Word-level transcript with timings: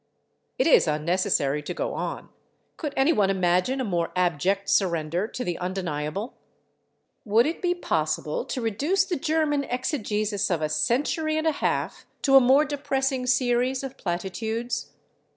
It 0.57 0.65
is 0.65 0.87
unnecessary 0.87 1.61
to 1.61 1.75
go 1.75 1.93
on. 1.93 2.29
Could 2.75 2.95
any 2.97 3.13
one 3.13 3.29
imagine 3.29 3.79
a 3.79 3.83
more 3.83 4.11
abject 4.15 4.67
surrender 4.67 5.27
to 5.27 5.43
the 5.43 5.59
undeniable? 5.59 6.33
Would 7.23 7.45
it 7.45 7.61
be 7.61 7.75
possible 7.75 8.43
to 8.45 8.61
reduce 8.61 9.05
the 9.05 9.15
German 9.15 9.63
exegesis 9.63 10.49
of 10.49 10.59
a 10.63 10.69
century 10.69 11.37
and 11.37 11.45
a 11.45 11.51
half 11.51 12.07
to 12.23 12.35
a 12.35 12.41
more 12.41 12.65
depressing 12.65 13.27
series 13.27 13.83
of 13.83 13.95
platitudes? 13.95 14.89